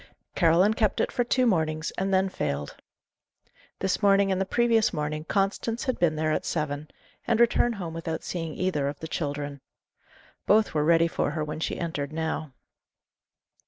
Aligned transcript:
Caroline 0.33 0.73
kept 0.73 0.99
it 0.99 1.11
for 1.11 1.23
two 1.23 1.45
mornings 1.45 1.91
and 1.91 2.11
then 2.11 2.27
failed. 2.27 2.75
This 3.81 4.01
morning 4.01 4.31
and 4.31 4.41
the 4.41 4.47
previous 4.47 4.91
morning 4.91 5.25
Constance 5.25 5.83
had 5.83 5.99
been 5.99 6.15
there 6.15 6.31
at 6.31 6.43
seven, 6.43 6.87
and 7.27 7.39
returned 7.39 7.75
home 7.75 7.93
without 7.93 8.23
seeing 8.23 8.55
either 8.55 8.87
of 8.87 8.99
the 8.99 9.07
children. 9.07 9.61
Both 10.47 10.73
were 10.73 10.83
ready 10.83 11.07
for 11.07 11.29
her 11.29 11.43
when 11.43 11.59
she 11.59 11.77
entered 11.77 12.11
now. 12.11 12.51